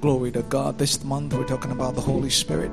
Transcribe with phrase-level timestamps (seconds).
[0.00, 0.78] Glory to God.
[0.78, 2.70] This month we're talking about the Holy Spirit.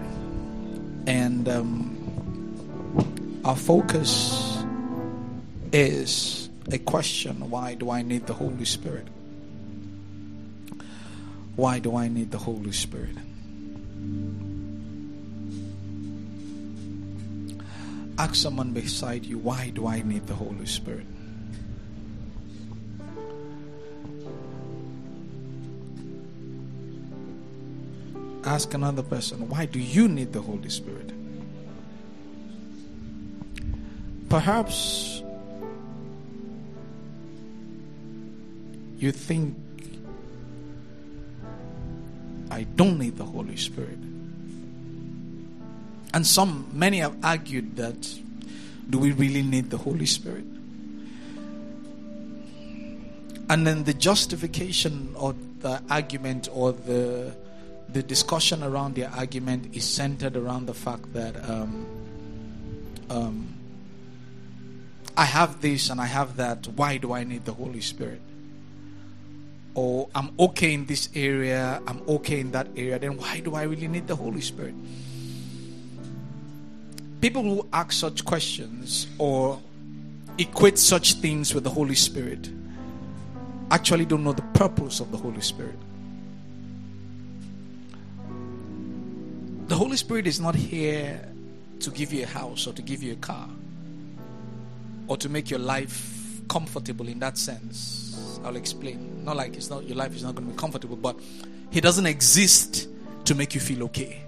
[1.07, 4.63] And um, our focus
[5.73, 9.07] is a question why do I need the Holy Spirit?
[11.55, 13.17] Why do I need the Holy Spirit?
[18.19, 21.07] Ask someone beside you, why do I need the Holy Spirit?
[28.45, 31.11] Ask another person, why do you need the Holy Spirit?
[34.29, 35.23] Perhaps
[38.97, 39.57] you think
[42.51, 43.99] I don't need the Holy Spirit.
[46.13, 48.07] And some, many have argued that
[48.89, 50.45] do we really need the Holy Spirit?
[53.49, 57.35] And then the justification or the argument or the
[57.89, 61.85] the discussion around their argument is centered around the fact that um,
[63.09, 63.55] um,
[65.17, 66.67] I have this and I have that.
[66.67, 68.21] Why do I need the Holy Spirit?
[69.73, 73.63] Or I'm okay in this area, I'm okay in that area, then why do I
[73.63, 74.73] really need the Holy Spirit?
[77.21, 79.59] People who ask such questions or
[80.37, 82.49] equate such things with the Holy Spirit
[83.71, 85.77] actually don't know the purpose of the Holy Spirit.
[89.75, 91.19] The Holy Spirit is not here
[91.81, 93.49] to give you a house or to give you a car
[95.07, 98.39] or to make your life comfortable in that sense.
[98.45, 99.25] I'll explain.
[99.25, 101.19] Not like it's not your life is not going to be comfortable, but
[101.71, 102.87] he doesn't exist
[103.25, 104.21] to make you feel okay.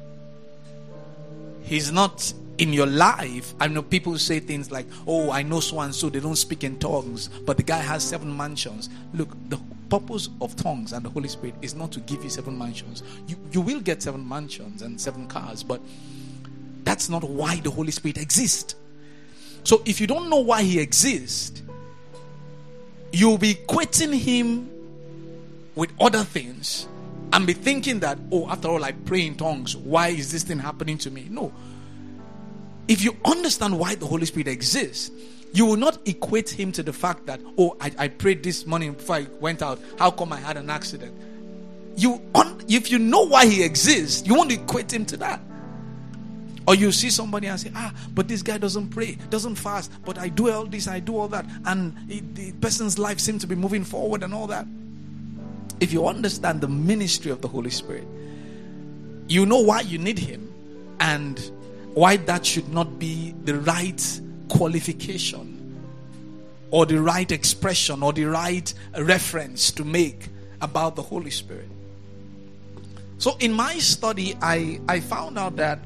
[1.64, 3.54] He's not in your life.
[3.58, 6.66] I know people say things like, "Oh, I know so and so they don't speak
[6.66, 9.58] in tongues, but the guy has seven mansions." Look, the
[9.90, 13.04] purpose of tongues and the Holy Spirit is not to give you seven mansions.
[13.28, 15.82] You, you will get seven mansions and seven cars, but
[16.84, 18.76] that's not why the Holy Spirit exists.
[19.64, 21.62] So if you don't know why he exists,
[23.12, 24.70] you'll be quitting him
[25.76, 26.88] with other things
[27.34, 29.76] and be thinking that, oh, after all, I pray in tongues.
[29.76, 31.28] Why is this thing happening to me?
[31.30, 31.52] No.
[32.88, 35.12] If you understand why the Holy Spirit exists,
[35.54, 38.94] you will not equate him to the fact that, oh, I, I prayed this morning
[38.94, 39.80] before I went out.
[39.98, 41.16] How come I had an accident?
[41.96, 45.42] You, un, if you know why he exists, you won't equate him to that.
[46.68, 50.18] Or you see somebody and say, ah, but this guy doesn't pray, doesn't fast, but
[50.18, 53.48] I do all this, I do all that, and it, the person's life seems to
[53.48, 54.68] be moving forward and all that.
[55.80, 58.06] If you understand the ministry of the Holy Spirit,
[59.30, 60.54] you know why you need him
[61.00, 61.40] and
[61.94, 65.54] why that should not be the right qualification
[66.72, 70.30] or the right expression or the right reference to make
[70.62, 71.70] about the Holy Spirit.
[73.20, 75.80] So in my study, I, I found out that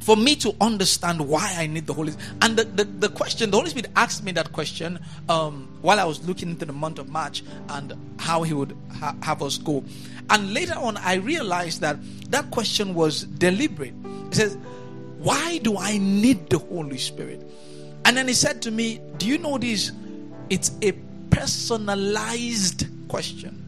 [0.00, 3.50] for me to understand why I need the Holy Spirit, and the, the, the, question,
[3.50, 7.00] the Holy Spirit asked me that question um, while I was looking into the month
[7.00, 9.82] of March and how He would ha- have us go.
[10.30, 11.96] And later on, I realized that
[12.30, 13.94] that question was deliberate.
[14.28, 14.56] He says,
[15.26, 17.42] why do I need the Holy Spirit?
[18.04, 19.90] And then he said to me, Do you know this?
[20.50, 20.92] It's a
[21.30, 23.60] personalized question.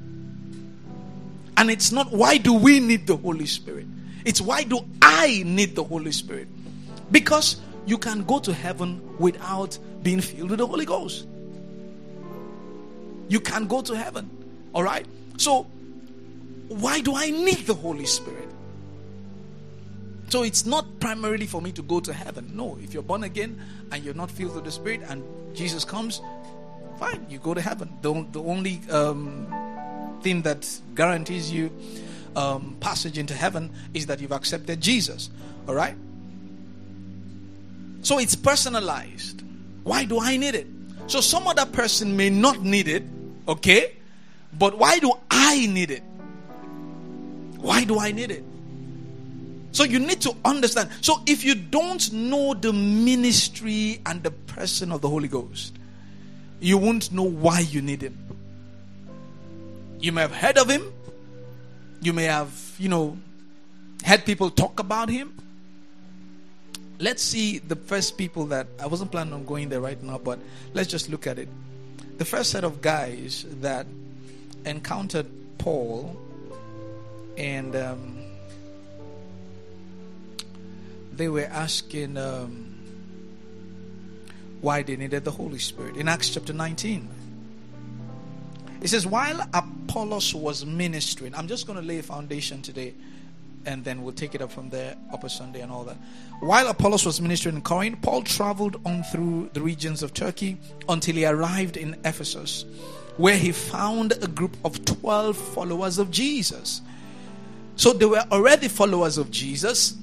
[1.57, 3.87] And it's not why do we need the Holy Spirit?
[4.25, 6.47] It's why do I need the Holy Spirit?
[7.11, 11.27] Because you can go to heaven without being filled with the Holy Ghost.
[13.29, 14.31] You can go to heaven.
[14.73, 15.07] All right?
[15.39, 15.65] So,
[16.69, 18.48] why do I need the Holy Spirit?
[20.29, 22.51] So it's not primarily for me to go to heaven.
[22.55, 23.61] No, if you're born again
[23.91, 25.23] and you're not filled with the Spirit and
[25.55, 26.21] Jesus comes,
[26.99, 27.91] fine, you go to heaven.
[28.03, 29.47] The, the only um,
[30.23, 31.71] thing that guarantees you
[32.37, 35.31] um, passage into heaven is that you've accepted Jesus.
[35.67, 35.97] All right?
[38.03, 39.43] So it's personalized.
[39.83, 40.67] Why do I need it?
[41.07, 43.03] So some other person may not need it,
[43.49, 43.97] okay?
[44.59, 46.03] But why do I need it?
[47.57, 48.45] Why do I need it?
[49.79, 50.91] So you need to understand.
[51.03, 55.73] So if you don't know the ministry and the person of the Holy Ghost,
[56.59, 58.19] you won't know why you need him.
[60.01, 60.83] You may have heard of him,
[62.01, 63.19] You may have, you know,
[64.03, 65.33] had people talk about him.
[66.99, 70.41] Let's see the first people that I wasn't planning on going there right now, but
[70.75, 71.49] let's just look at it.
[72.19, 73.87] The first set of guys that
[74.65, 75.29] encountered
[75.59, 76.17] Paul
[77.37, 78.19] and um,
[81.19, 82.75] they were asking um,
[84.61, 85.97] why they needed the Holy Spirit.
[85.97, 87.09] In Acts chapter 19,
[88.81, 92.95] it says, While Apollos was ministering, I'm just going to lay a foundation today
[93.67, 95.97] and then we'll take it up from there, Upper Sunday and all that.
[96.41, 100.57] While Apollos was ministering in Corinth, Paul traveled on through the regions of Turkey
[100.89, 102.65] until he arrived in Ephesus,
[103.17, 106.81] where he found a group of 12 followers of Jesus.
[107.77, 109.97] So they were already followers of Jesus,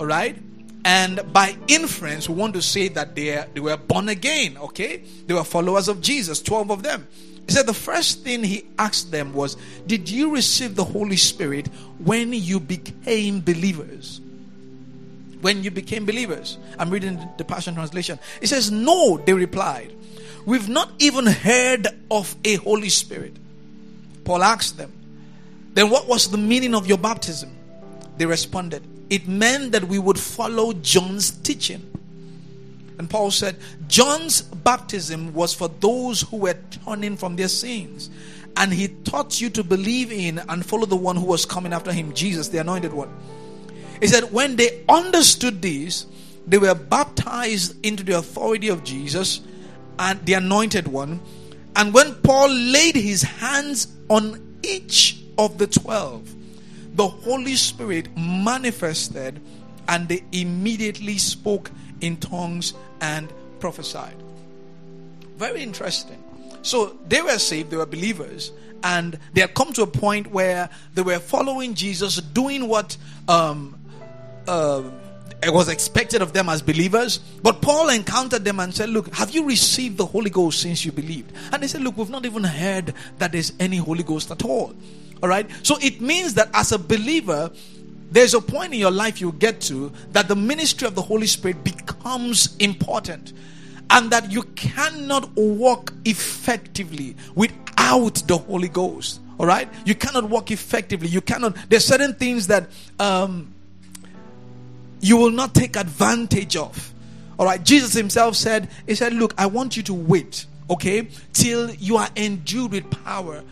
[0.00, 0.36] all right?
[0.84, 5.02] And by inference, we want to say that they, they were born again, okay?
[5.26, 7.06] They were followers of Jesus, 12 of them.
[7.46, 9.56] He said the first thing he asked them was,
[9.86, 11.68] Did you receive the Holy Spirit
[11.98, 14.20] when you became believers?
[15.40, 16.58] When you became believers.
[16.78, 18.18] I'm reading the Passion Translation.
[18.40, 19.92] It says, No, they replied.
[20.46, 23.36] We've not even heard of a Holy Spirit.
[24.24, 24.92] Paul asked them,
[25.74, 27.50] Then what was the meaning of your baptism?
[28.16, 28.82] They responded,
[29.12, 31.86] It meant that we would follow John's teaching.
[32.98, 33.56] And Paul said,
[33.86, 36.56] John's baptism was for those who were
[36.86, 38.08] turning from their sins.
[38.56, 41.92] And he taught you to believe in and follow the one who was coming after
[41.92, 43.10] him, Jesus, the anointed one.
[44.00, 46.06] He said, when they understood this,
[46.46, 49.42] they were baptized into the authority of Jesus
[49.98, 51.20] and the anointed one.
[51.76, 56.34] And when Paul laid his hands on each of the twelve,
[56.94, 59.40] the Holy Spirit manifested
[59.88, 64.16] and they immediately spoke in tongues and prophesied.
[65.36, 66.22] Very interesting.
[66.62, 68.52] So they were saved, they were believers,
[68.84, 72.96] and they had come to a point where they were following Jesus, doing what
[73.28, 73.78] um,
[74.46, 74.82] uh,
[75.42, 77.18] it was expected of them as believers.
[77.42, 80.92] But Paul encountered them and said, Look, have you received the Holy Ghost since you
[80.92, 81.32] believed?
[81.52, 84.74] And they said, Look, we've not even heard that there's any Holy Ghost at all.
[85.22, 85.48] All right?
[85.62, 87.50] So it means that as a believer,
[88.10, 91.26] there's a point in your life you get to that the ministry of the Holy
[91.26, 93.32] Spirit becomes important
[93.90, 99.20] and that you cannot walk effectively without the Holy Ghost.
[99.38, 101.08] All right, you cannot walk effectively.
[101.08, 101.56] You cannot.
[101.68, 102.68] There's certain things that
[102.98, 103.52] um,
[105.00, 106.92] you will not take advantage of.
[107.38, 111.70] All right, Jesus Himself said, He said, "Look, I want you to wait, okay, till
[111.74, 113.42] you are endued with power."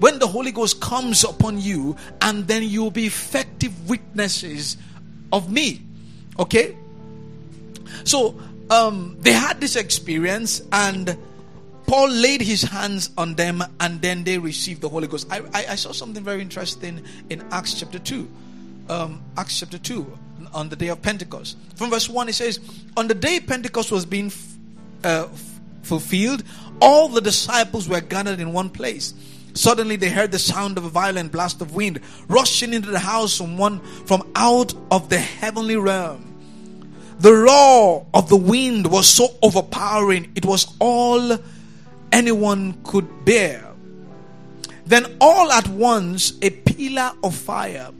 [0.00, 4.76] When the Holy Ghost comes upon you, and then you'll be effective witnesses
[5.32, 5.82] of me.
[6.38, 6.76] Okay?
[8.04, 11.16] So um, they had this experience, and
[11.86, 15.26] Paul laid his hands on them, and then they received the Holy Ghost.
[15.30, 18.28] I, I, I saw something very interesting in Acts chapter 2.
[18.88, 20.18] Um, Acts chapter 2,
[20.52, 21.56] on the day of Pentecost.
[21.76, 22.60] From verse 1, it says,
[22.96, 24.32] On the day Pentecost was being
[25.02, 25.28] uh,
[25.82, 26.42] fulfilled,
[26.80, 29.14] all the disciples were gathered in one place.
[29.54, 33.38] Suddenly they heard the sound of a violent blast of wind rushing into the house
[33.38, 36.34] from one from out of the heavenly realm.
[37.20, 41.38] The roar of the wind was so overpowering, it was all
[42.10, 43.64] anyone could bear.
[44.86, 47.90] Then all at once a pillar of fire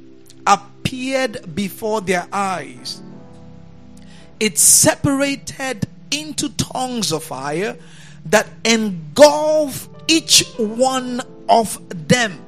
[0.47, 3.01] appeared before their eyes.
[4.41, 7.77] It separated into tongues of fire
[8.27, 12.41] that engulfed each one of them.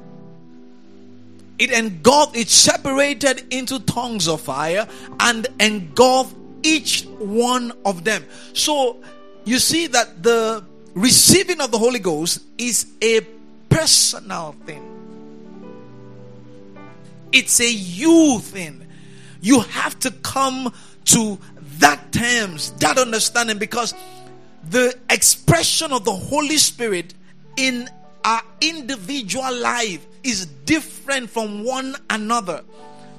[1.59, 4.87] It engulfed, it separated into tongues of fire
[5.19, 8.25] and engulfed each one of them.
[8.53, 8.97] So
[9.43, 10.63] you see that the
[10.93, 13.21] receiving of the Holy Ghost is a
[13.69, 14.83] personal thing,
[17.31, 18.83] it's a you thing.
[19.39, 20.73] You have to come
[21.05, 21.37] to
[21.79, 23.93] that terms, that understanding, because
[24.69, 27.13] the expression of the Holy Spirit
[27.55, 27.87] in
[28.27, 32.61] our individual life is different from one another.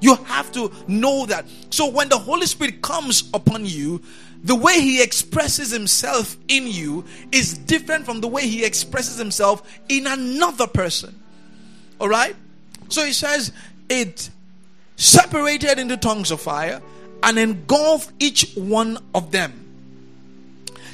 [0.00, 1.46] You have to know that.
[1.70, 4.02] So when the Holy Spirit comes upon you,
[4.44, 9.62] the way he expresses himself in you is different from the way he expresses himself
[9.88, 11.18] in another person.
[11.98, 12.36] All right?
[12.90, 13.50] So he says
[13.88, 14.28] it
[14.96, 16.82] separated into tongues of fire
[17.22, 19.67] and engulfed each one of them.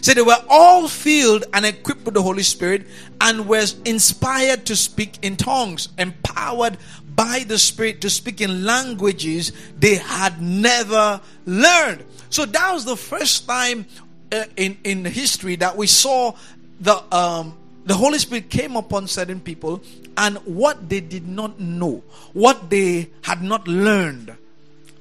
[0.05, 2.87] So they were all filled and equipped with the Holy Spirit
[3.23, 6.77] and were inspired to speak in tongues, empowered
[7.17, 12.05] by the Spirit to speak in languages they had never learned.
[12.29, 13.87] So that was the first time
[14.31, 16.35] uh, in in history that we saw
[16.81, 17.57] the um,
[17.87, 19.81] the Holy Spirit came upon certain people,
[20.19, 24.37] and what they did not know, what they had not learned,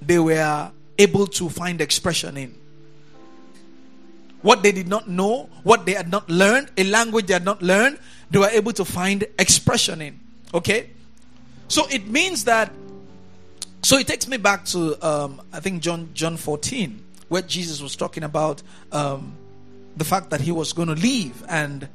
[0.01, 2.62] they were able to find expression in.
[4.43, 7.63] What they did not know, what they had not learned, a language they had not
[7.63, 7.97] learned,
[8.29, 10.19] they were able to find expression in.
[10.53, 10.91] Okay?
[11.67, 12.71] So it means that,
[13.81, 17.95] so it takes me back to, um, I think, John, John 14, where Jesus was
[17.95, 19.33] talking about um,
[19.97, 21.87] the fact that he was going to leave and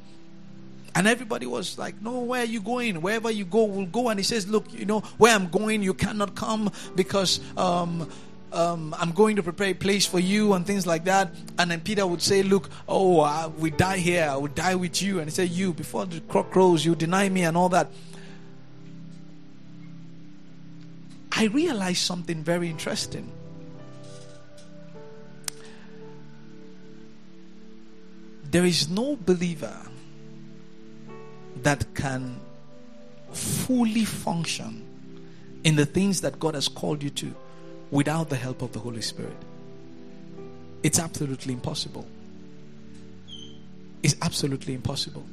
[0.94, 3.00] and everybody was like, No, where are you going?
[3.00, 4.08] Wherever you go, we'll go.
[4.08, 8.10] And he says, Look, you know, where I'm going, you cannot come because um,
[8.52, 11.34] um, I'm going to prepare a place for you and things like that.
[11.58, 15.18] And then Peter would say, Look, oh, we die here, I will die with you.
[15.18, 17.90] And he said, You, before the cock crows, you deny me and all that.
[21.32, 23.30] I realized something very interesting.
[28.50, 29.76] There is no believer
[31.62, 32.40] that can
[33.32, 34.84] fully function
[35.64, 37.34] in the things that God has called you to
[37.90, 39.36] without the help of the Holy Spirit.
[40.82, 42.06] It's absolutely impossible.
[44.02, 45.26] It's absolutely impossible.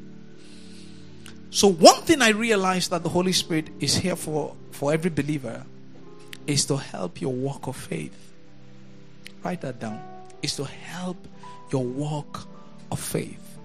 [1.51, 5.63] So, one thing I realized that the Holy Spirit is here for, for every believer
[6.47, 8.33] is to help your walk of faith.
[9.43, 10.01] Write that down.
[10.41, 11.17] Is to help
[11.71, 12.47] your walk
[12.91, 13.57] of faith.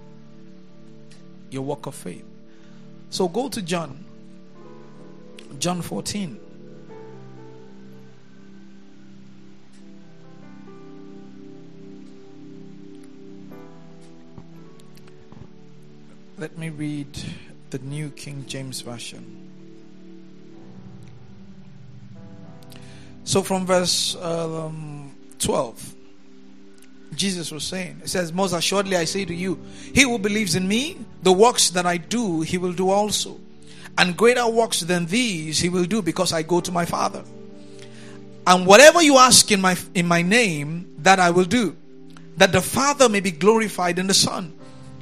[1.50, 2.24] Your walk of faith.
[3.10, 4.04] So go to John.
[5.58, 6.38] John 14.
[16.40, 17.06] Let me read
[17.68, 19.50] the New King James Version.
[23.24, 25.96] So from verse um, 12.
[27.14, 28.00] Jesus was saying.
[28.04, 29.60] It says, Most assuredly I say to you,
[29.94, 33.38] he who believes in me, the works that I do, he will do also.
[33.98, 37.22] And greater works than these he will do because I go to my Father.
[38.46, 41.76] And whatever you ask in my in my name, that I will do,
[42.38, 44.54] that the Father may be glorified in the Son.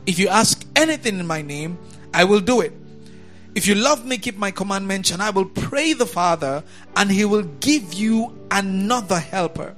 [0.05, 1.77] If you ask anything in my name,
[2.15, 2.73] I will do it.
[3.55, 6.63] If you love me, keep my commandments, and I will pray the Father,
[6.97, 9.75] and he will give you another helper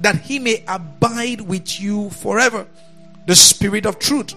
[0.00, 2.66] that he may abide with you forever.
[3.26, 4.34] The Spirit of truth,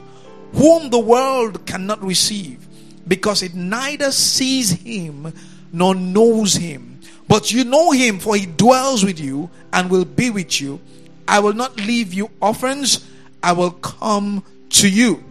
[0.53, 2.67] whom the world cannot receive,
[3.07, 5.33] because it neither sees him
[5.71, 6.99] nor knows him.
[7.27, 10.79] But you know him, for he dwells with you and will be with you.
[11.27, 13.09] I will not leave you orphans,
[13.41, 15.23] I will come to you.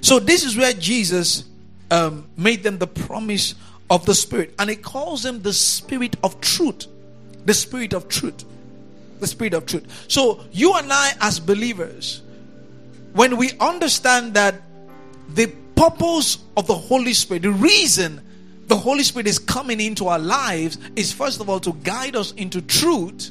[0.00, 1.44] So, this is where Jesus
[1.90, 3.54] um, made them the promise
[3.88, 6.86] of the Spirit, and he calls them the Spirit of truth.
[7.44, 8.44] The Spirit of truth
[9.20, 10.06] the Spirit of truth.
[10.08, 12.22] So, you and I, as believers,
[13.12, 14.54] when we understand that
[15.34, 18.20] the purpose of the Holy Spirit, the reason
[18.66, 22.32] the Holy Spirit is coming into our lives is first of all to guide us
[22.32, 23.30] into truth.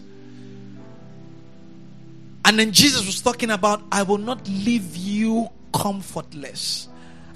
[2.46, 6.88] And then Jesus was talking about, I will not leave you comfortless.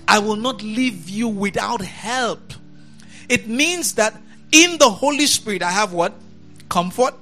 [0.08, 2.54] I will not leave you without help.
[3.30, 4.20] It means that
[4.52, 6.14] in the Holy Spirit, I have what?
[6.70, 7.16] Comfort,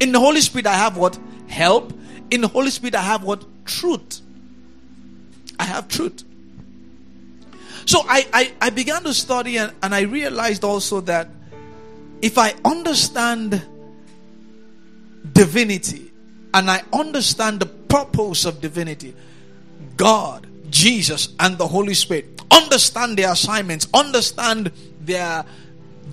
[0.00, 1.18] in the Holy Spirit, I have what?
[1.46, 1.92] Help.
[2.30, 3.44] In the Holy Spirit, I have what?
[3.64, 4.20] Truth.
[5.58, 6.24] I have truth.
[7.86, 11.28] So I, I, I began to study and, and I realized also that
[12.22, 13.62] if I understand
[15.32, 16.10] divinity
[16.52, 19.14] and I understand the purpose of divinity,
[19.96, 25.44] God, Jesus, and the Holy Spirit, understand their assignments, understand their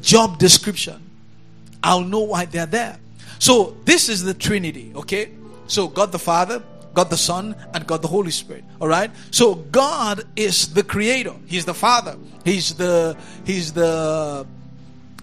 [0.01, 1.01] job description,
[1.83, 2.99] I'll know why they're there.
[3.39, 5.31] So this is the Trinity, okay?
[5.65, 6.61] So God the Father,
[6.93, 8.63] God the Son, and God the Holy Spirit.
[8.79, 9.09] All right.
[9.31, 11.33] So God is the Creator.
[11.47, 12.15] He's the Father.
[12.45, 14.45] He's the He's the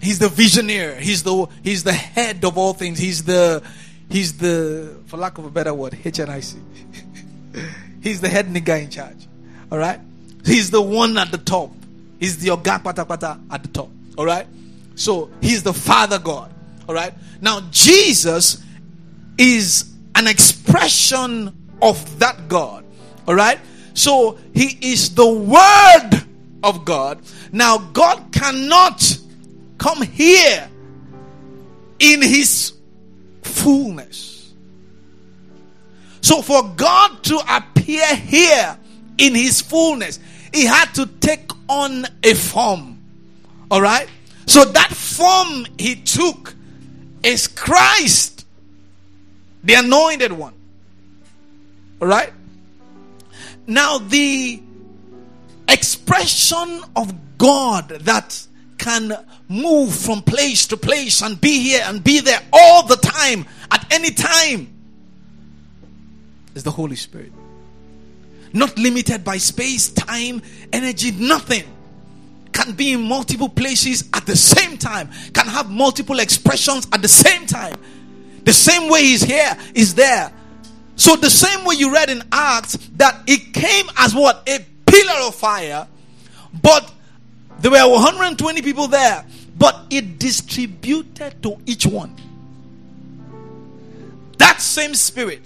[0.01, 1.01] He's the visionary.
[1.01, 2.99] He's the He's the head of all things.
[2.99, 3.63] He's the
[4.09, 6.59] He's the for lack of a better word, HNIC.
[8.01, 9.28] he's the head nigga in charge.
[9.71, 9.99] All right.
[10.45, 11.71] He's the one at the top.
[12.19, 13.89] He's the oga pata pata at the top.
[14.17, 14.47] All right.
[14.95, 16.51] So he's the Father God.
[16.87, 17.13] All right.
[17.41, 18.63] Now, Jesus
[19.37, 22.83] is an expression of that God.
[23.27, 23.59] All right.
[23.93, 26.23] So he is the Word
[26.63, 27.21] of God.
[27.51, 29.17] Now, God cannot
[29.77, 30.69] come here
[31.99, 32.73] in his
[33.43, 34.53] fullness.
[36.21, 38.77] So, for God to appear here
[39.19, 40.19] in his fullness,
[40.53, 43.01] he had to take on a form.
[43.69, 44.07] All right?
[44.47, 46.55] So, that form he took
[47.21, 48.47] is Christ,
[49.63, 50.53] the anointed one.
[52.01, 52.33] All right?
[53.67, 54.59] Now, the
[55.67, 58.47] expression of God that
[58.79, 59.13] can
[59.47, 63.85] move from place to place and be here and be there all the time, at
[63.91, 64.73] any time,
[66.55, 67.31] is the Holy Spirit.
[68.53, 70.41] Not limited by space, time,
[70.73, 71.63] energy, nothing.
[72.51, 77.07] Can be in multiple places at the same time, can have multiple expressions at the
[77.07, 77.75] same time.
[78.43, 80.31] The same way He's here is there.
[80.95, 84.43] So, the same way you read in Acts that it came as what?
[84.49, 85.87] A pillar of fire,
[86.61, 86.91] but
[87.59, 89.25] there were 120 people there,
[89.57, 92.15] but it distributed to each one.
[94.37, 95.41] That same spirit,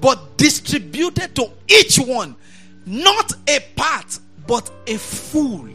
[0.00, 2.36] but distributed to each one.
[2.86, 5.68] Not a part, but a full.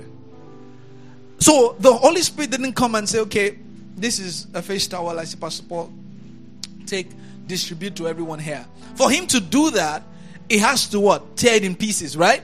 [1.39, 3.59] So the Holy Spirit didn't come and say, okay,
[3.95, 5.91] this is a face towel, I see Pastor Paul.
[6.85, 7.09] Take,
[7.47, 8.65] distribute to everyone here.
[8.95, 10.03] For him to do that,
[10.49, 11.35] he has to what?
[11.37, 12.41] Tear it in pieces, right?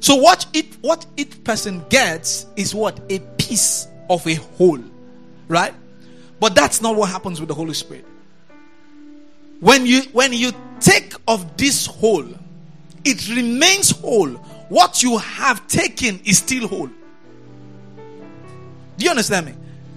[0.00, 4.80] So what it what each person gets is what a piece of a whole,
[5.48, 5.74] right?
[6.38, 8.04] But that's not what happens with the Holy Spirit.
[9.60, 12.28] When you when you take of this whole,
[13.04, 14.30] it remains whole.
[14.68, 16.90] What you have taken is still whole.
[18.96, 19.54] Do you understand me?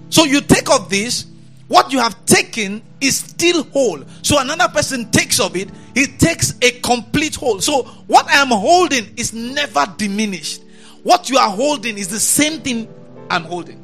[0.09, 1.25] So you take of this,
[1.67, 4.03] what you have taken is still whole.
[4.21, 7.61] So another person takes of it, he takes a complete whole.
[7.61, 10.63] So what I am holding is never diminished.
[11.03, 12.87] What you are holding is the same thing
[13.29, 13.79] I'm holding.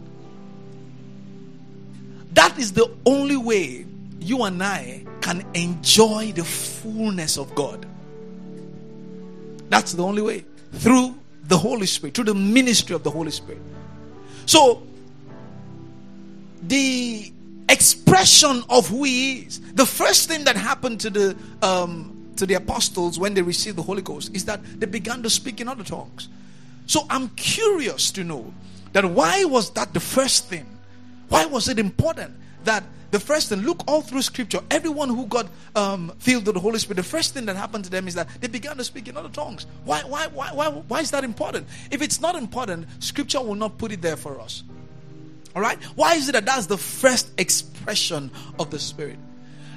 [2.33, 3.85] That is the only way
[4.25, 7.85] you and I can enjoy the fullness of God.
[9.69, 10.45] That's the only way.
[10.73, 13.61] Through the Holy Spirit, through the ministry of the Holy Spirit.
[14.45, 14.81] So,
[16.63, 17.31] the
[17.69, 19.59] expression of who he is.
[19.73, 23.81] The first thing that happened to the um, to the apostles when they received the
[23.81, 26.29] Holy Ghost is that they began to speak in other tongues.
[26.85, 28.53] So I'm curious to know
[28.93, 30.65] that why was that the first thing?
[31.29, 33.61] Why was it important that the first thing?
[33.61, 34.59] Look all through Scripture.
[34.69, 37.89] Everyone who got um, filled with the Holy Spirit, the first thing that happened to
[37.89, 39.65] them is that they began to speak in other tongues.
[39.85, 40.01] Why?
[40.01, 40.27] Why?
[40.27, 40.51] Why?
[40.53, 40.69] Why?
[40.69, 41.67] Why is that important?
[41.91, 44.63] If it's not important, Scripture will not put it there for us.
[45.55, 45.81] All right?
[45.95, 49.17] Why is it that that's the first expression of the Spirit?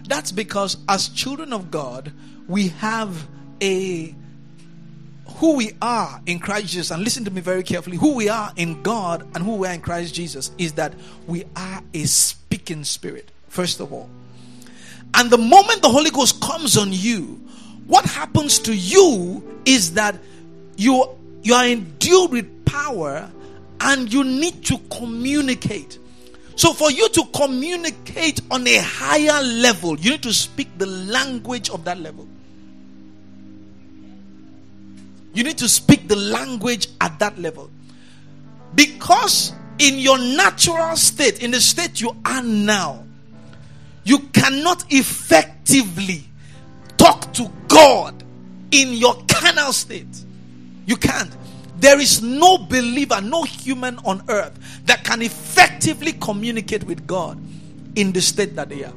[0.08, 2.12] That's because as children of God,
[2.48, 3.28] we have
[3.62, 4.14] a
[5.36, 8.50] who we are in Christ Jesus, and listen to me very carefully who we are
[8.56, 10.94] in God and who we are in Christ Jesus is that
[11.26, 12.04] we are a
[12.48, 14.08] speaking spirit, first of all.
[15.12, 17.38] And the moment the Holy Ghost comes on you,
[17.86, 20.16] what happens to you is that
[20.78, 21.06] you,
[21.42, 23.30] you are endued with power
[23.82, 25.98] and you need to communicate.
[26.56, 31.68] So, for you to communicate on a higher level, you need to speak the language
[31.68, 32.26] of that level.
[35.34, 37.70] You need to speak the language at that level.
[38.74, 43.04] Because in your natural state, in the state you are now,
[44.04, 46.24] you cannot effectively
[46.96, 48.22] talk to God
[48.70, 50.24] in your carnal state.
[50.86, 51.30] You can't.
[51.78, 57.40] There is no believer, no human on earth that can effectively communicate with God
[57.94, 58.94] in the state that they are.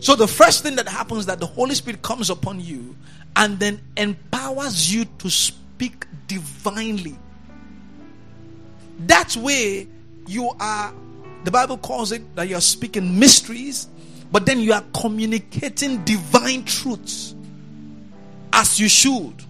[0.00, 2.96] So the first thing that happens is that the Holy Spirit comes upon you
[3.36, 7.16] and then empowers you to speak divinely.
[9.00, 9.88] That way
[10.26, 10.94] you are
[11.44, 13.88] the Bible calls it that you are speaking mysteries,
[14.32, 17.34] but then you are communicating divine truths
[18.52, 19.44] as you should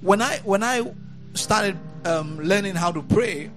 [0.00, 0.92] when I when I
[1.34, 3.50] started um, learning how to pray,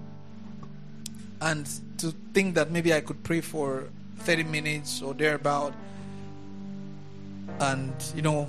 [1.40, 1.66] and
[1.98, 5.74] to think that maybe I could pray for 30 minutes or thereabout,
[7.60, 8.48] and you know,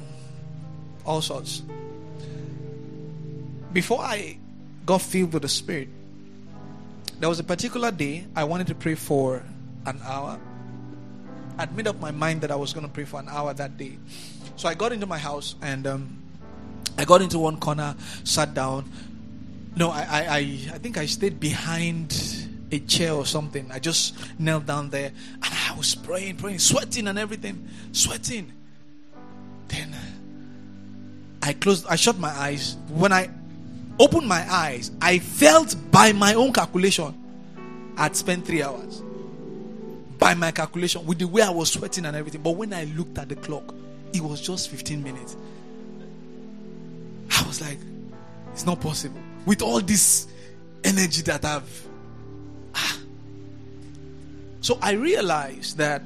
[1.05, 1.61] all sorts.
[3.71, 4.37] Before I
[4.85, 5.89] got filled with the Spirit,
[7.19, 9.43] there was a particular day I wanted to pray for
[9.85, 10.39] an hour.
[11.57, 13.77] I'd made up my mind that I was going to pray for an hour that
[13.77, 13.97] day.
[14.57, 16.17] So I got into my house and um,
[16.97, 18.89] I got into one corner, sat down.
[19.75, 20.37] No, I, I, I,
[20.73, 22.13] I think I stayed behind
[22.71, 23.69] a chair or something.
[23.71, 28.51] I just knelt down there and I was praying, praying, sweating and everything, sweating.
[29.69, 29.95] Then
[31.41, 32.75] I closed, I shut my eyes.
[32.89, 33.29] When I
[33.99, 37.13] opened my eyes, I felt by my own calculation,
[37.97, 39.01] I'd spent three hours.
[40.17, 42.41] By my calculation, with the way I was sweating and everything.
[42.41, 43.73] But when I looked at the clock,
[44.13, 45.35] it was just 15 minutes.
[47.31, 47.79] I was like,
[48.53, 49.19] it's not possible.
[49.45, 50.27] With all this
[50.83, 51.87] energy that I've.
[52.73, 52.97] Ah.
[54.61, 56.01] So I realized that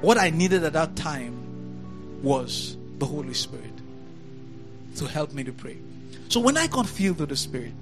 [0.00, 3.74] what I needed at that time was the Holy Spirit.
[4.96, 5.76] to help me to pray.
[6.28, 7.72] So when I got filled with the Spirit,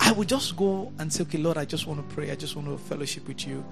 [0.00, 2.30] I would just go and say, Okay, Lord, I just want to pray.
[2.30, 3.64] I just want to fellowship with you.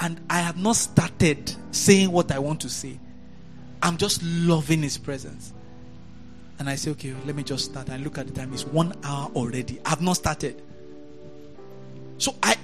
[0.00, 2.98] And I have not started saying what I want to say.
[3.82, 5.52] I'm just loving His presence.
[6.58, 7.88] And I say, Okay, let me just start.
[7.88, 8.52] And look at the time.
[8.52, 9.80] It's one hour already.
[9.84, 10.60] I've not started.
[12.18, 12.56] So I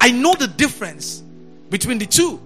[0.00, 1.22] I know the difference
[1.70, 2.40] between the two.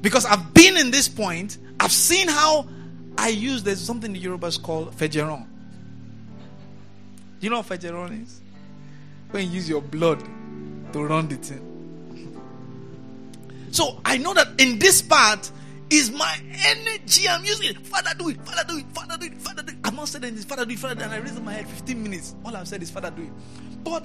[0.00, 2.66] Because I've been in this point, I've seen how
[3.16, 5.46] I use there's something the Yorubas call fejeron.
[7.42, 8.40] You know what fejeron is?
[9.32, 10.22] When you use your blood
[10.92, 11.68] to run the thing.
[13.72, 15.50] So I know that in this part
[15.90, 17.74] is my energy I'm using.
[17.82, 18.40] Father, do it.
[18.46, 18.86] Father, do it.
[18.92, 19.34] Father, do it.
[19.34, 19.78] Father, do it.
[19.82, 20.44] I'm not saying this.
[20.44, 20.78] Father, do it.
[20.78, 21.04] Father, do it.
[21.04, 22.34] And I raised my head 15 minutes.
[22.44, 23.32] All I've said is, Father, do it.
[23.82, 24.04] But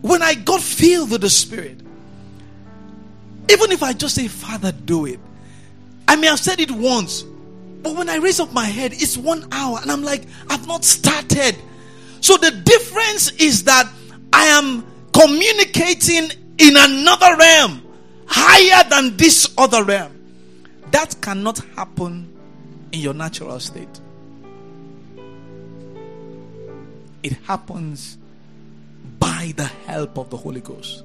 [0.00, 1.80] when I got filled with the Spirit,
[3.50, 5.20] even if I just say, Father, do it,
[6.08, 7.24] I may have said it once,
[7.86, 10.84] but when I raise up my head, it's one hour, and I'm like, I've not
[10.84, 11.54] started.
[12.20, 13.88] So the difference is that
[14.32, 17.86] I am communicating in another realm
[18.26, 20.12] higher than this other realm.
[20.90, 22.36] That cannot happen
[22.90, 24.00] in your natural state.
[27.22, 28.18] It happens
[29.20, 31.04] by the help of the Holy Ghost.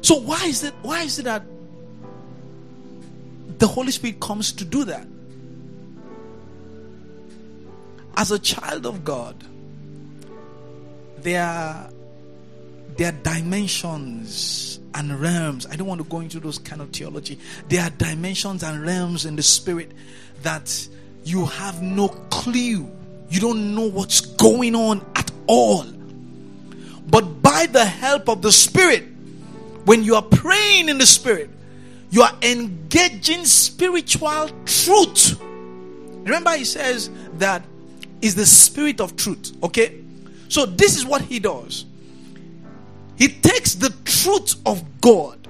[0.00, 1.42] So why is it why is it that
[3.58, 5.06] the Holy Spirit comes to do that?
[8.16, 9.42] As a child of God,
[11.18, 11.90] there are
[12.96, 15.66] there are dimensions and realms.
[15.66, 17.38] I don't want to go into those kind of theology.
[17.68, 19.90] There are dimensions and realms in the spirit
[20.42, 20.88] that
[21.24, 22.88] you have no clue.
[23.30, 25.84] You don't know what's going on at all.
[27.10, 29.04] But by the help of the spirit,
[29.84, 31.50] when you are praying in the spirit,
[32.14, 35.36] you are engaging spiritual truth.
[35.42, 37.64] Remember, he says that
[38.22, 39.52] is the spirit of truth.
[39.64, 40.00] Okay?
[40.48, 41.86] So, this is what he does
[43.16, 45.48] he takes the truth of God,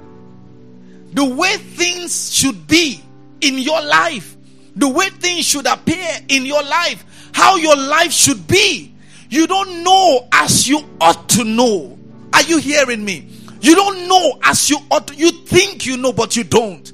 [1.12, 3.03] the way things should be
[3.42, 4.35] in your life,
[4.74, 8.94] the way things should appear in your life, how your life should be.
[9.29, 11.98] You don't know as you ought to know.
[12.33, 13.34] Are you hearing me?
[13.64, 15.16] You don't know as you ought.
[15.16, 16.92] You think you know, but you don't.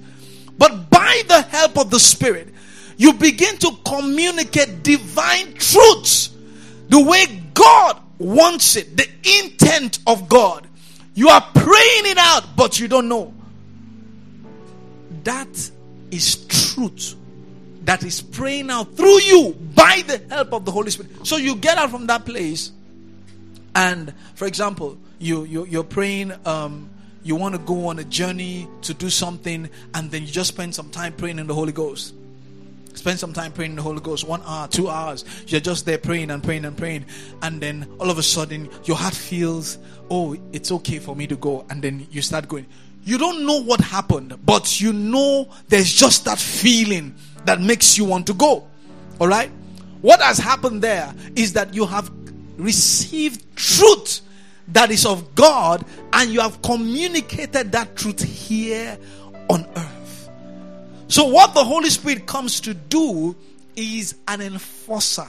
[0.57, 2.49] But by the help of the Spirit,
[2.97, 6.31] you begin to communicate divine truths
[6.89, 9.09] the way God wants it, the
[9.43, 10.69] intent of God.
[11.15, 13.35] You are praying it out, but you don't know.
[15.25, 15.71] That
[16.13, 17.17] is truth
[17.83, 21.27] that is praying out through you by the help of the Holy Spirit.
[21.27, 22.71] So you get out from that place,
[23.75, 26.33] and for example, you, you you're praying.
[26.47, 26.91] Um,
[27.23, 30.75] you want to go on a journey to do something, and then you just spend
[30.75, 32.15] some time praying in the Holy Ghost.
[32.95, 35.25] Spend some time praying in the Holy Ghost, one hour, two hours.
[35.47, 37.05] You're just there praying and praying and praying.
[37.43, 39.79] And then all of a sudden, your heart feels,
[40.11, 41.65] oh, it's okay for me to go.
[41.71, 42.67] And then you start going.
[43.05, 48.05] You don't know what happened, but you know there's just that feeling that makes you
[48.05, 48.67] want to go.
[49.21, 49.51] All right?
[50.03, 52.11] What has happened there is that you have
[52.61, 54.21] received truth
[54.69, 58.99] that is of God and you have communicated that truth here
[59.49, 60.31] on earth.
[61.09, 63.35] So, what the Holy Spirit comes to do
[63.75, 65.27] is an enforcer.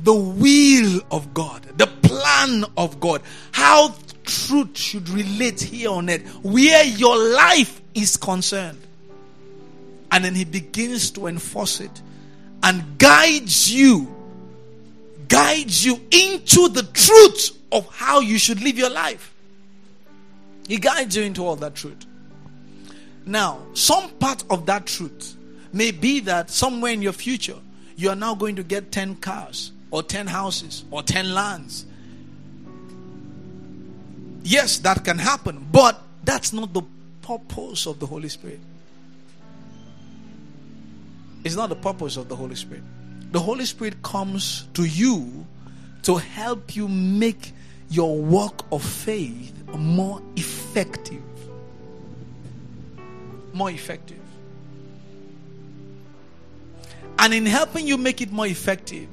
[0.00, 3.22] The will of God, the plan of God,
[3.52, 8.80] how truth should relate here on earth, where your life is concerned.
[10.10, 12.02] And then He begins to enforce it
[12.62, 14.12] and guides you,
[15.30, 19.32] guides you into the truth of how you should live your life.
[20.68, 22.04] He guides you into all that truth.
[23.24, 25.36] Now, some part of that truth
[25.72, 27.56] may be that somewhere in your future,
[27.96, 31.86] you are now going to get 10 cars, or 10 houses, or 10 lands.
[34.42, 36.82] Yes, that can happen, but that's not the
[37.22, 38.60] purpose of the Holy Spirit.
[41.44, 42.82] It's not the purpose of the Holy Spirit.
[43.32, 45.46] The Holy Spirit comes to you
[46.02, 47.52] to help you make
[47.88, 51.22] your walk of faith more effective
[53.52, 54.18] more effective.
[57.18, 59.08] And in helping you make it more effective,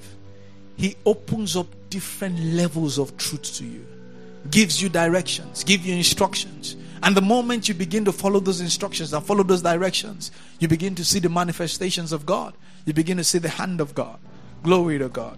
[0.78, 3.86] He opens up different levels of truth to you,
[4.50, 6.76] gives you directions, gives you instructions.
[7.04, 10.96] And the moment you begin to follow those instructions and follow those directions, you begin
[10.96, 12.54] to see the manifestations of God.
[12.86, 14.20] You begin to see the hand of God.
[14.64, 15.38] Glory to God.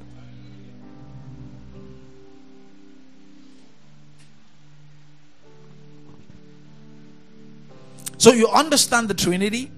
[8.17, 9.71] So you understand the Trinity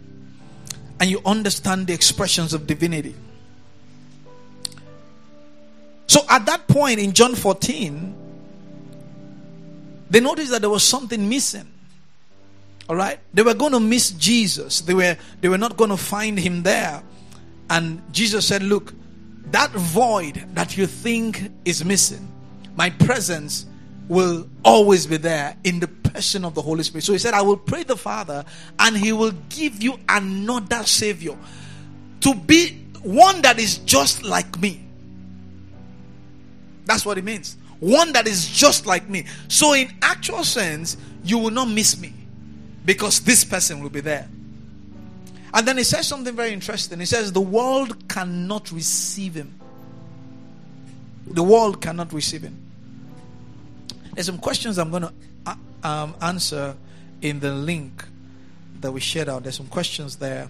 [1.00, 3.16] and you understand the expressions of divinity.
[6.08, 8.16] So at that point in John 14,
[10.10, 11.71] they noticed that there was something missing.
[12.92, 13.20] All right?
[13.34, 14.82] They were going to miss Jesus.
[14.82, 17.02] They were they were not going to find him there.
[17.70, 18.94] And Jesus said, "Look,
[19.52, 22.28] that void that you think is missing,
[22.76, 23.66] my presence
[24.10, 27.06] will always be there in the person of the Holy Spirit.
[27.06, 28.44] So he said, I will pray the Father,
[28.78, 31.38] and he will give you another Savior
[32.20, 32.72] to be
[33.04, 34.84] one that is just like me.
[36.84, 37.56] That's what it means.
[37.80, 39.28] One that is just like me.
[39.48, 42.16] So, in actual sense, you will not miss me
[42.86, 44.28] because this person will be there.
[45.54, 47.00] And then he says something very interesting.
[47.00, 49.60] He says, The world cannot receive him.
[51.28, 52.58] The world cannot receive him.
[54.14, 55.14] There's some questions I'm going to
[55.46, 56.76] uh, um, answer
[57.22, 58.06] in the link
[58.82, 59.44] that we shared out.
[59.44, 60.50] There's some questions there.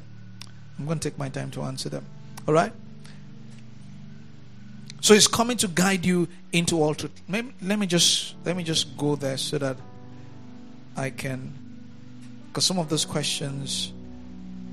[0.79, 2.05] I'm going to take my time to answer them.
[2.47, 2.71] All right?
[5.01, 7.11] So he's coming to guide you into all truth.
[7.27, 9.77] Let me just let me just go there so that
[10.95, 11.53] I can
[12.51, 13.93] because some of those questions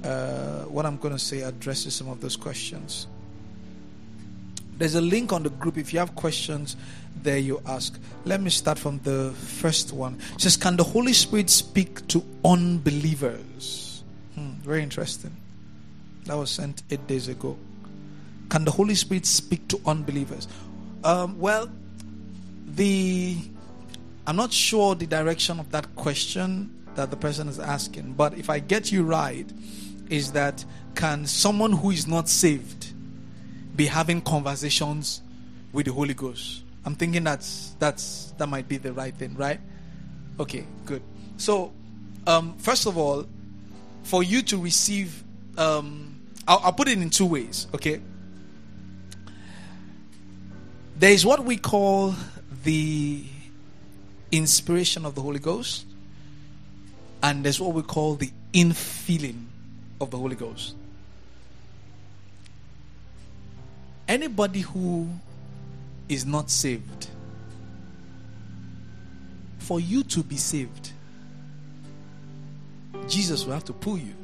[0.04, 3.06] uh, what I'm going to say addresses some of those questions.
[4.76, 5.76] There's a link on the group.
[5.76, 6.76] If you have questions,
[7.22, 7.98] there you ask.
[8.24, 10.18] Let me start from the first one.
[10.34, 14.04] It says, Can the Holy Spirit speak to unbelievers?
[14.36, 15.34] Hmm, very interesting.
[16.26, 17.56] That was sent eight days ago.
[18.50, 20.46] Can the Holy Spirit speak to unbelievers?
[21.02, 21.68] Um, well,
[22.66, 23.36] the
[24.26, 28.50] I'm not sure the direction of that question that the person is asking, but if
[28.50, 29.48] I get you right,
[30.10, 30.64] is that
[30.96, 32.92] can someone who is not saved
[33.76, 35.22] be having conversations
[35.72, 36.64] with the Holy Ghost?
[36.84, 39.60] I'm thinking that's that's that might be the right thing, right?
[40.40, 41.02] Okay, good.
[41.36, 41.72] So,
[42.26, 43.26] um, first of all,
[44.02, 45.22] for you to receive,
[45.56, 46.16] um,
[46.48, 47.68] I'll, I'll put it in two ways.
[47.74, 48.00] Okay,
[50.98, 52.16] there is what we call
[52.64, 53.24] the
[54.32, 55.84] inspiration of the Holy Ghost,
[57.22, 59.44] and there's what we call the infilling
[60.00, 60.74] of the Holy Ghost.
[64.06, 65.08] Anybody who
[66.08, 67.08] is not saved,
[69.58, 70.92] for you to be saved,
[73.06, 74.14] Jesus will have to pull you.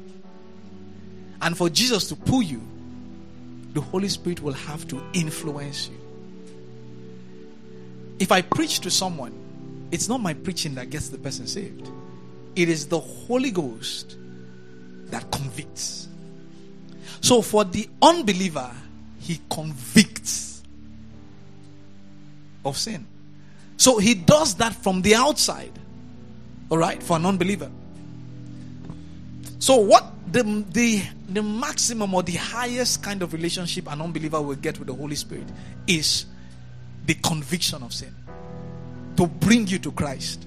[1.41, 2.61] And for Jesus to pull you,
[3.73, 5.99] the Holy Spirit will have to influence you.
[8.17, 9.33] If I preach to someone,
[9.91, 11.87] it's not my preaching that gets the person saved,
[12.55, 14.15] it is the Holy Ghost
[15.07, 16.07] that convicts.
[17.21, 18.71] So for the unbeliever,
[19.19, 20.61] he convicts
[22.63, 23.05] of sin.
[23.77, 25.71] So he does that from the outside.
[26.69, 27.69] All right, for an unbeliever.
[29.59, 34.55] So what the the the maximum or the highest kind of relationship an unbeliever will
[34.55, 35.47] get with the Holy Spirit
[35.87, 36.25] is
[37.05, 38.13] the conviction of sin.
[39.17, 40.45] To bring you to Christ.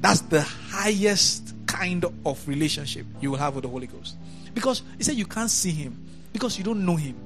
[0.00, 4.16] That's the highest kind of relationship you will have with the Holy Ghost.
[4.54, 5.96] Because he said you can't see him
[6.32, 7.16] because you don't know him.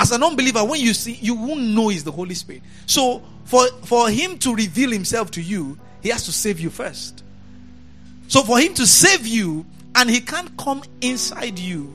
[0.00, 2.62] As an unbeliever, when you see, you won't know it's the Holy Spirit.
[2.86, 7.22] So, for, for Him to reveal Himself to you, He has to save you first.
[8.26, 11.94] So, for Him to save you, and He can't come inside you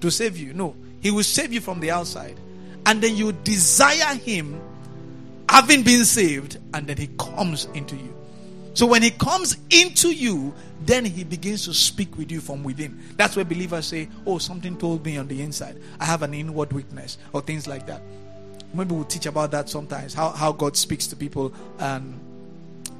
[0.00, 0.54] to save you.
[0.54, 2.38] No, He will save you from the outside.
[2.86, 4.58] And then you desire Him,
[5.46, 8.14] having been saved, and then He comes into you.
[8.74, 10.54] So, when He comes into you,
[10.86, 13.00] then he begins to speak with you from within.
[13.16, 15.80] That's where believers say, Oh, something told me on the inside.
[16.00, 18.02] I have an inward weakness, or things like that.
[18.74, 22.18] Maybe we'll teach about that sometimes how, how God speaks to people and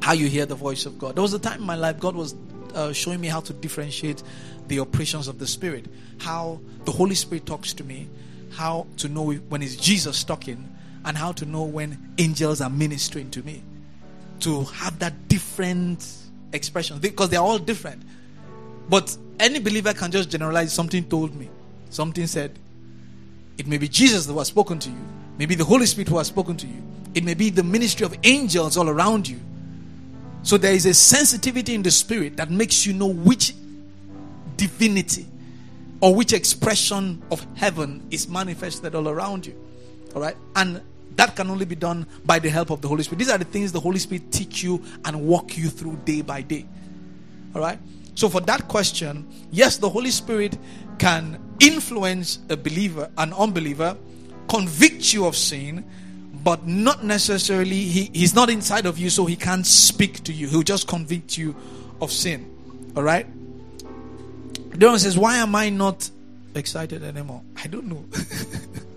[0.00, 1.16] how you hear the voice of God.
[1.16, 2.34] There was a time in my life God was
[2.74, 4.22] uh, showing me how to differentiate
[4.68, 5.86] the operations of the Spirit,
[6.18, 8.08] how the Holy Spirit talks to me,
[8.52, 10.68] how to know when it's Jesus talking,
[11.04, 13.62] and how to know when angels are ministering to me.
[14.42, 16.06] To have that different
[16.52, 18.02] expression because they're all different.
[18.88, 21.48] But any believer can just generalize something told me,
[21.90, 22.58] something said.
[23.58, 25.04] It may be Jesus who has spoken to you,
[25.38, 26.82] maybe the Holy Spirit who has spoken to you,
[27.14, 29.38] it may be the ministry of angels all around you.
[30.42, 33.54] So there is a sensitivity in the spirit that makes you know which
[34.56, 35.26] divinity
[36.00, 39.54] or which expression of heaven is manifested all around you.
[40.14, 40.36] All right?
[40.56, 40.80] And
[41.16, 43.18] that can only be done by the help of the Holy Spirit.
[43.18, 46.42] These are the things the Holy Spirit teach you and walk you through day by
[46.42, 46.66] day.
[47.54, 47.78] All right?
[48.14, 50.56] So for that question, yes, the Holy Spirit
[50.98, 53.96] can influence a believer, an unbeliever,
[54.48, 55.84] convict you of sin,
[56.44, 60.48] but not necessarily he, he's not inside of you, so he can't speak to you.
[60.48, 61.54] He'll just convict you
[62.00, 62.48] of sin.
[62.96, 63.26] All right?
[64.78, 66.10] One says, Why am I not
[66.54, 67.42] excited anymore?
[67.56, 68.04] I don't know.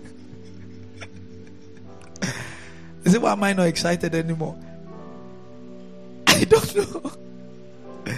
[3.06, 4.58] Is it why am I not excited anymore?
[6.26, 7.12] I don't know.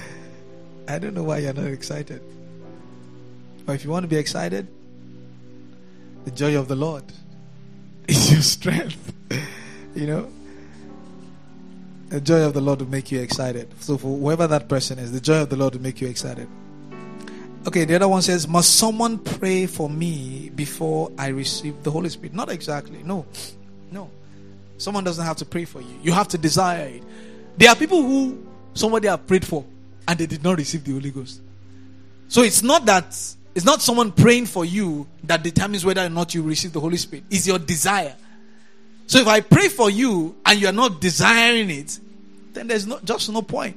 [0.88, 2.22] I don't know why you're not excited.
[3.66, 4.66] But if you want to be excited,
[6.24, 7.04] the joy of the Lord
[8.08, 9.12] is your strength.
[9.94, 10.32] you know?
[12.08, 13.68] The joy of the Lord will make you excited.
[13.80, 16.48] So, for whoever that person is, the joy of the Lord will make you excited.
[17.66, 22.08] Okay, the other one says, Must someone pray for me before I receive the Holy
[22.08, 22.32] Spirit?
[22.32, 23.02] Not exactly.
[23.02, 23.26] No.
[23.90, 24.10] No.
[24.78, 25.98] Someone doesn't have to pray for you.
[26.02, 27.02] You have to desire it.
[27.56, 29.64] There are people who somebody have prayed for
[30.06, 31.42] and they did not receive the Holy Ghost.
[32.28, 33.06] So it's not that
[33.54, 36.96] it's not someone praying for you that determines whether or not you receive the Holy
[36.96, 37.24] Spirit.
[37.28, 38.14] It's your desire.
[39.06, 41.98] So if I pray for you and you are not desiring it,
[42.52, 43.76] then there's no just no point.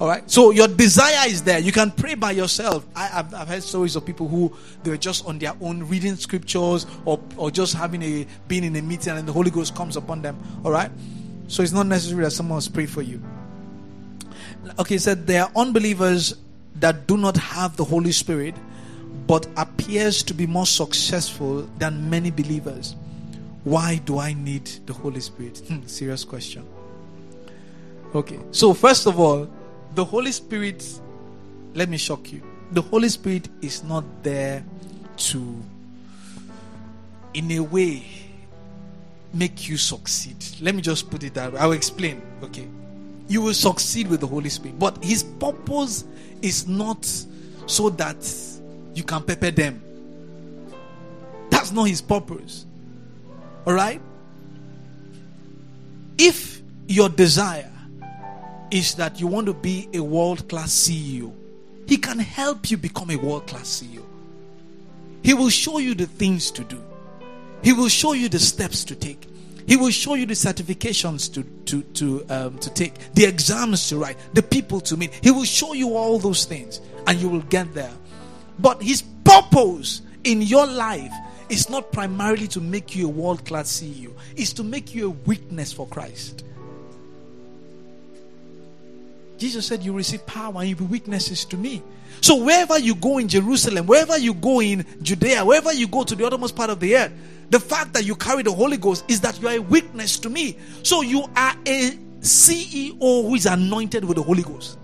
[0.00, 0.28] All right.
[0.30, 1.58] So your desire is there.
[1.58, 2.84] You can pray by yourself.
[2.94, 4.52] I, have I've heard stories of people who
[4.82, 8.74] they were just on their own reading scriptures or or just having a being in
[8.76, 10.36] a meeting and the Holy Ghost comes upon them.
[10.64, 10.90] All right.
[11.48, 13.22] So it's not necessary that someone must pray for you.
[14.78, 16.36] Okay, said there are unbelievers
[16.76, 18.54] that do not have the Holy Spirit,
[19.26, 22.96] but appears to be more successful than many believers.
[23.64, 25.62] Why do I need the Holy Spirit?
[25.68, 26.66] Hmm, serious question.
[28.14, 29.48] Okay, so first of all,
[29.94, 31.00] the Holy Spirit,
[31.74, 32.42] let me shock you.
[32.72, 34.64] The Holy Spirit is not there
[35.16, 35.62] to,
[37.34, 38.06] in a way,
[39.34, 40.36] make you succeed.
[40.60, 41.58] Let me just put it that way.
[41.58, 42.22] I'll explain.
[42.42, 42.66] Okay.
[43.28, 44.78] You will succeed with the Holy Spirit.
[44.78, 46.04] But His purpose
[46.40, 47.04] is not
[47.66, 48.16] so that
[48.94, 49.82] you can pepper them.
[51.50, 52.66] That's not His purpose.
[53.66, 54.00] All right?
[56.18, 57.71] If your desire
[58.72, 61.32] is that you want to be a world class CEO,
[61.86, 64.02] He can help you become a world class CEO.
[65.22, 66.82] He will show you the things to do,
[67.62, 69.28] He will show you the steps to take.
[69.64, 73.98] He will show you the certifications to to to um, to take, the exams to
[73.98, 75.12] write, the people to meet.
[75.22, 77.92] He will show you all those things, and you will get there.
[78.58, 81.12] But His purpose in your life
[81.48, 84.12] is not primarily to make you a world class CEO.
[84.34, 86.42] It's to make you a witness for Christ.
[89.42, 91.82] Jesus said, You receive power and you be witnesses to me.
[92.20, 96.14] So, wherever you go in Jerusalem, wherever you go in Judea, wherever you go to
[96.14, 97.12] the uttermost part of the earth,
[97.50, 100.30] the fact that you carry the Holy Ghost is that you are a witness to
[100.30, 100.56] me.
[100.84, 104.78] So, you are a CEO who is anointed with the Holy Ghost.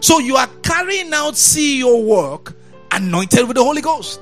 [0.00, 2.56] So, you are carrying out CEO work
[2.90, 4.20] anointed with the Holy Ghost.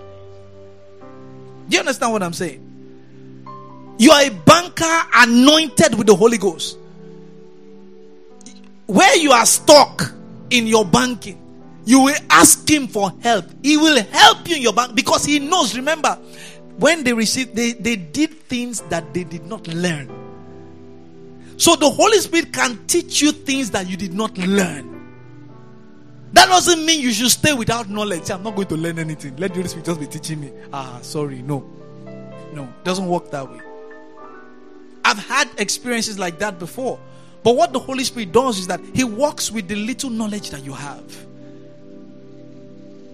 [1.00, 2.66] Do you understand what I'm saying?
[3.98, 6.76] You are a banker anointed with the Holy Ghost
[8.90, 10.12] where you are stuck
[10.50, 11.38] in your banking,
[11.84, 13.44] you will ask him for help.
[13.62, 15.76] He will help you in your bank because he knows.
[15.76, 16.18] Remember,
[16.78, 20.08] when they received, they, they did things that they did not learn.
[21.56, 24.88] So the Holy Spirit can teach you things that you did not learn.
[26.32, 28.30] That doesn't mean you should stay without knowledge.
[28.30, 29.36] I'm not going to learn anything.
[29.36, 30.52] Let the Holy Spirit just be teaching me.
[30.72, 31.68] Ah, sorry, no.
[32.54, 33.60] No, it doesn't work that way.
[35.04, 36.98] I've had experiences like that before.
[37.42, 40.64] But what the Holy Spirit does is that He works with the little knowledge that
[40.64, 41.26] you have.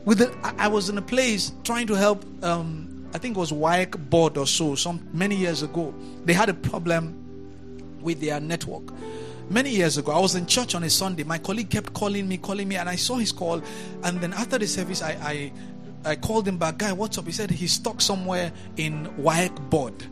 [0.05, 2.25] With the, I, was in a place trying to help.
[2.45, 4.75] Um, I think it was WAEC board or so.
[4.77, 5.93] Some many years ago,
[6.25, 8.85] they had a problem with their network.
[9.51, 11.25] Many years ago, I was in church on a Sunday.
[11.25, 13.63] My colleague kept calling me, calling me, and I saw his call.
[14.05, 15.13] And then after the service, I
[16.05, 16.79] I, I called him back.
[16.79, 17.27] Guy, what's up?
[17.27, 20.05] He said he's stuck somewhere in WAEC board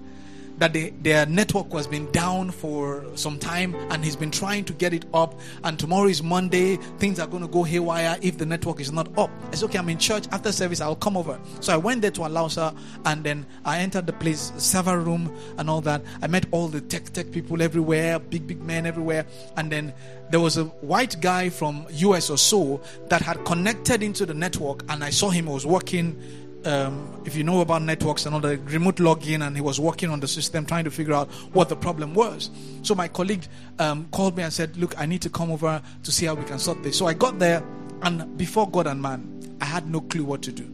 [0.58, 4.72] that they, their network was been down for some time and he's been trying to
[4.72, 5.38] get it up.
[5.64, 6.76] And tomorrow is monday.
[6.98, 9.30] Things are going to go haywire if the network is not up.
[9.52, 10.26] It's okay i'm in church.
[10.32, 11.38] After service i'll come over.
[11.60, 15.68] So i went there to Alausa and then i entered the place server room and
[15.68, 16.02] all that.
[16.22, 19.26] I met all the tech tech people everywhere big big men everywhere.
[19.56, 19.92] And then
[20.30, 24.82] there was a white guy from us or so that had connected into the network
[24.88, 25.48] and i saw him.
[25.48, 26.20] I was working
[26.66, 30.10] um, if you know about networks and all the remote login, and he was working
[30.10, 32.50] on the system trying to figure out what the problem was.
[32.82, 33.46] So my colleague
[33.78, 36.44] um, called me and said, "Look, I need to come over to see how we
[36.44, 37.62] can sort this." So I got there,
[38.02, 40.70] and before God and man, I had no clue what to do.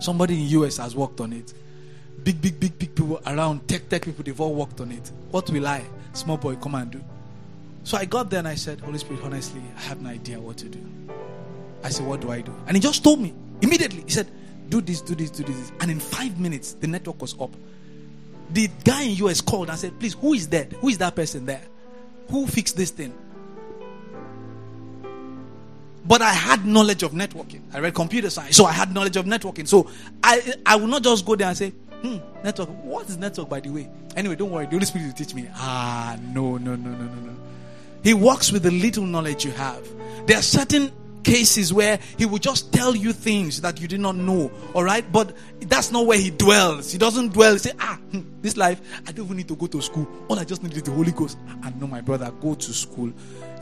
[0.00, 1.52] Somebody in US has worked on it.
[2.24, 5.10] Big, big, big, big people around, tech, tech people, they've all worked on it.
[5.30, 7.00] What will I, small boy, come and do?
[7.84, 10.58] So I got there and I said, Holy Spirit, honestly, I have no idea what
[10.58, 10.80] to do.
[11.82, 12.54] I said, What do I do?
[12.66, 13.34] And he just told me.
[13.62, 14.28] Immediately, he said,
[14.68, 15.72] Do this, do this, do this.
[15.80, 17.50] And in five minutes, the network was up.
[18.50, 20.72] The guy in US called and said, Please, who is that?
[20.74, 21.62] Who is that person there?
[22.30, 23.14] Who fixed this thing?
[26.10, 27.60] but I had knowledge of networking.
[27.72, 29.68] I read computer science, so I had knowledge of networking.
[29.68, 29.88] So
[30.24, 32.68] I I will not just go there and say, hmm, network.
[32.82, 33.88] What is network, by the way?
[34.16, 34.64] Anyway, don't worry.
[34.64, 35.48] The Holy Spirit will teach me.
[35.54, 37.32] Ah, no, no, no, no, no, no.
[38.02, 39.86] He works with the little knowledge you have.
[40.26, 40.90] There are certain
[41.22, 44.50] cases where he will just tell you things that you did not know.
[44.74, 46.92] All right, but that's not where he dwells.
[46.92, 47.52] He doesn't dwell.
[47.52, 50.08] He say, ah, hmm, this life, I don't even need to go to school.
[50.28, 51.38] All I just need is the Holy Ghost.
[51.62, 53.12] I know, my brother, go to school.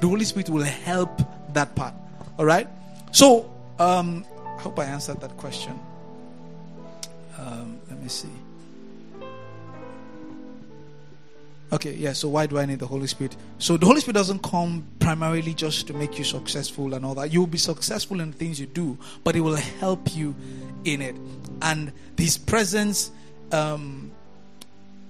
[0.01, 1.21] The Holy Spirit will help
[1.55, 1.95] that part.
[2.39, 2.69] All right.
[3.13, 5.79] So, um, I hope I answered that question.
[7.39, 8.29] Um, let me see.
[11.71, 13.37] Okay, yeah, so why do I need the Holy Spirit?
[13.59, 17.31] So the Holy Spirit doesn't come primarily just to make you successful and all that.
[17.31, 20.35] You'll be successful in things you do, but it will help you
[20.85, 21.15] in it.
[21.61, 23.11] And his presence
[23.53, 24.11] um,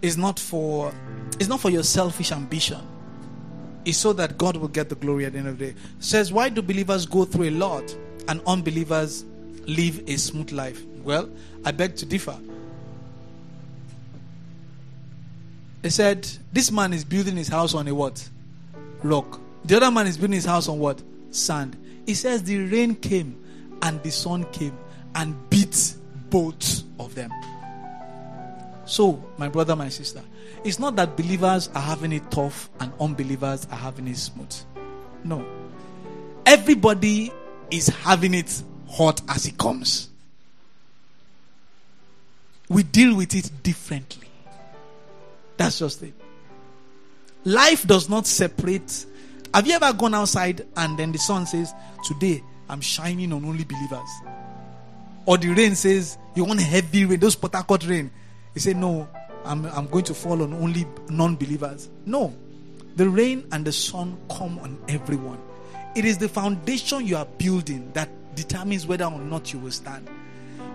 [0.03, 0.93] is not for
[1.39, 2.81] it's not for your selfish ambition.
[3.85, 5.71] It's so that God will get the glory at the end of the day.
[5.71, 7.97] It says, why do believers go through a lot
[8.27, 9.25] and unbelievers
[9.67, 10.85] live a smooth life?
[11.05, 11.31] Well,
[11.65, 12.37] I beg to differ.
[15.83, 18.29] He said, This man is building his house on a what?
[19.03, 19.41] Rock.
[19.65, 21.03] The other man is building his house on what?
[21.31, 21.77] Sand.
[22.07, 23.43] He says, The rain came
[23.83, 24.77] and the sun came
[25.15, 25.95] and beat
[26.31, 27.31] both of them.
[28.87, 30.23] So, my brother, my sister,
[30.65, 34.55] it's not that believers are having it tough and unbelievers are having it smooth.
[35.25, 35.47] No.
[36.47, 37.33] Everybody
[37.71, 40.09] is having it hot as it comes.
[42.69, 44.28] We deal with it differently.
[45.59, 46.15] That's just it.
[47.45, 49.05] Life does not separate.
[49.53, 53.65] Have you ever gone outside and then the sun says, Today I'm shining on only
[53.65, 54.09] believers?
[55.27, 58.11] Or the rain says, You want heavy rain, those Port rain.
[58.55, 59.09] You say, No,
[59.45, 61.91] I'm, I'm going to fall on only non believers.
[62.07, 62.35] No.
[62.97, 65.39] The rain and the sun come on everyone.
[65.95, 70.09] It is the foundation you are building that determines whether or not you will stand.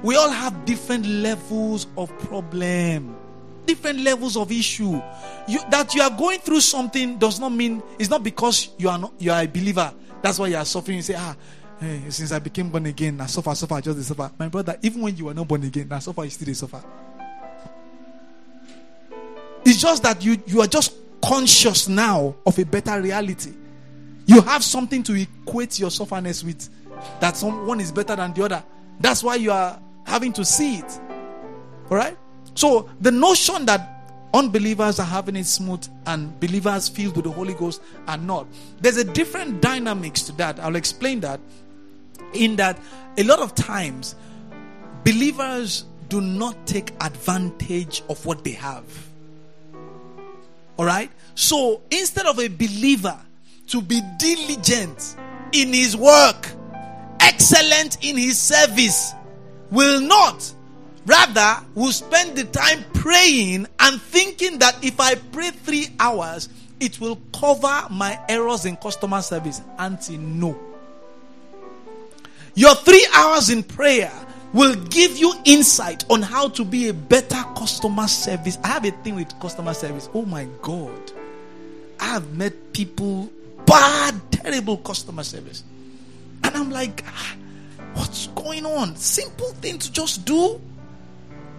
[0.01, 3.15] We all have different levels of problem
[3.65, 5.01] different levels of issue.
[5.47, 8.97] You, that you are going through something does not mean it's not because you are
[8.97, 9.93] not you are a believer.
[10.21, 10.97] That's why you are suffering.
[10.97, 11.35] You say, ah,
[11.79, 14.31] hey, since I became born again, I suffer, suffer, just suffer.
[14.39, 16.83] My brother, even when you are not born again, I suffer, you still suffer.
[19.65, 23.53] It's just that you you are just conscious now of a better reality.
[24.25, 26.69] You have something to equate your sufferness with.
[27.19, 28.63] That someone is better than the other.
[28.99, 30.99] That's why you are having to see it.
[31.89, 32.17] All right.
[32.55, 33.89] So the notion that
[34.33, 38.47] unbelievers are having it smooth and believers filled with the Holy Ghost are not.
[38.81, 40.59] There's a different dynamics to that.
[40.59, 41.39] I'll explain that.
[42.33, 42.79] In that,
[43.17, 44.15] a lot of times,
[45.03, 48.83] believers do not take advantage of what they have.
[50.77, 51.11] All right?
[51.35, 53.19] So instead of a believer
[53.67, 55.15] to be diligent
[55.51, 56.49] in his work,
[57.19, 59.13] excellent in his service,
[59.69, 60.53] will not
[61.05, 66.49] Rather, we'll spend the time praying and thinking that if I pray three hours,
[66.79, 69.61] it will cover my errors in customer service.
[69.77, 70.57] Auntie, no.
[72.55, 74.11] Your three hours in prayer
[74.53, 78.57] will give you insight on how to be a better customer service.
[78.63, 80.09] I have a thing with customer service.
[80.13, 81.11] Oh my God.
[81.99, 83.29] I have met people,
[83.65, 85.63] bad, terrible customer service.
[86.43, 87.35] And I'm like, ah,
[87.95, 88.95] what's going on?
[88.95, 90.61] Simple thing to just do.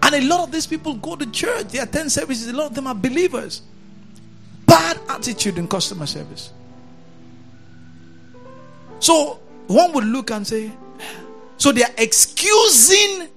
[0.05, 2.75] And a lot of these people go to church, they attend services, a lot of
[2.75, 3.63] them are believers.
[4.67, 6.53] Bad attitude in customer service.
[8.99, 10.71] So one would look and say,
[11.57, 13.29] so they are excusing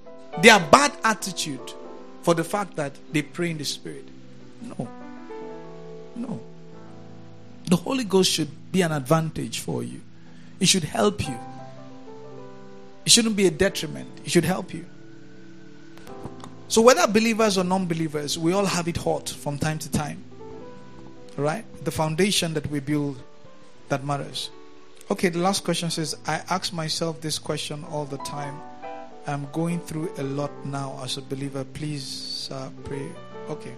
[0.43, 1.73] their bad attitude
[2.21, 4.07] for the fact that they pray in the spirit.
[4.61, 4.87] No.
[6.15, 6.39] No.
[7.65, 10.01] The Holy Ghost should be an advantage for you.
[10.59, 11.37] It should help you.
[13.07, 14.07] It shouldn't be a detriment.
[14.23, 14.85] It should help you.
[16.69, 20.23] So, whether believers or non believers, we all have it hot from time to time.
[21.35, 21.65] Right?
[21.83, 23.21] The foundation that we build
[23.89, 24.51] that matters.
[25.11, 28.55] Okay, the last question says I ask myself this question all the time.
[29.25, 31.63] I'm going through a lot now as a believer.
[31.63, 33.09] Please uh, pray.
[33.49, 33.73] Okay.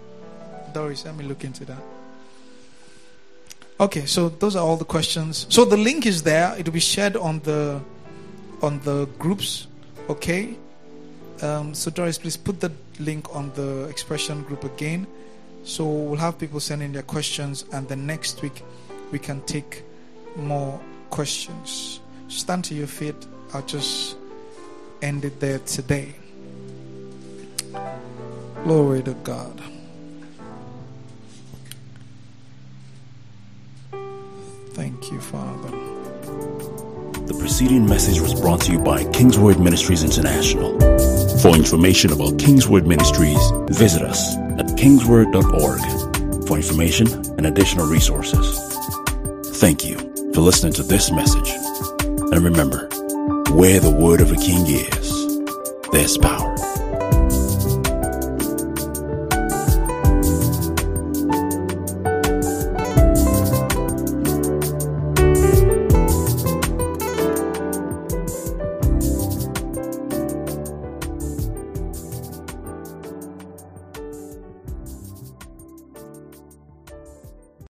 [0.74, 1.82] Doris, let me look into that.
[3.80, 5.48] Okay, so those are all the questions.
[5.50, 6.56] So the link is there.
[6.58, 7.82] It will be shared on the
[8.62, 9.68] on the groups.
[10.10, 10.58] Okay.
[11.42, 15.08] Um, so Doris, please put the link on the expression group again.
[15.64, 18.64] So we'll have people send in their questions, and then next week
[19.12, 19.84] we can take
[20.36, 20.80] more
[21.10, 22.00] questions.
[22.28, 23.16] Stand to your feet.
[23.54, 24.16] I'll just
[25.02, 26.16] end it there today.
[28.64, 29.62] Glory to God.
[34.74, 35.70] Thank you, Father.
[37.26, 40.78] The preceding message was brought to you by Kingsword Ministries International.
[41.42, 43.40] For information about Kingsword Ministries,
[43.70, 48.46] visit us at kingsword.org for information and additional resources.
[49.58, 49.98] Thank you
[50.36, 51.50] for listening to this message.
[52.04, 52.88] And remember,
[53.56, 55.44] where the word of a king is,
[55.92, 56.71] there's power.